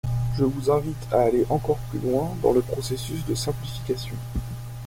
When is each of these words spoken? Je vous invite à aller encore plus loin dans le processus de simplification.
Je 0.35 0.43
vous 0.43 0.71
invite 0.71 1.13
à 1.13 1.21
aller 1.21 1.45
encore 1.51 1.77
plus 1.91 1.99
loin 1.99 2.35
dans 2.41 2.53
le 2.53 2.61
processus 2.63 3.23
de 3.27 3.35
simplification. 3.35 4.15